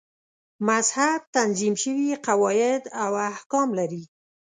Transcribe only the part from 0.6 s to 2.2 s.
مذهب تنظیم شوي